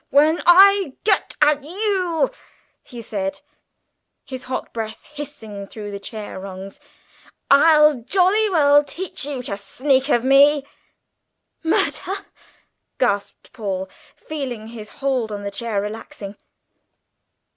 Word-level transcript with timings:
"When 0.09 0.41
I 0.47 0.93
get 1.03 1.35
at 1.43 1.63
you," 1.63 2.31
he 2.81 3.03
said, 3.03 3.39
his 4.25 4.45
hot 4.45 4.73
breath 4.73 5.05
hissing 5.05 5.67
through 5.67 5.91
the 5.91 5.99
chair 5.99 6.39
rungs, 6.39 6.79
"I'll 7.51 7.93
jolly 8.01 8.49
well 8.49 8.83
teach 8.83 9.25
you 9.27 9.43
to 9.43 9.55
sneak 9.57 10.09
of 10.09 10.23
me!" 10.23 10.65
"Murder!" 11.63 11.99
Paul 12.03 12.25
gasped, 12.97 13.51
feeling 14.15 14.69
his 14.69 14.89
hold 15.05 15.31
on 15.31 15.43
the 15.43 15.51
chair 15.51 15.79
relaxing. 15.79 16.35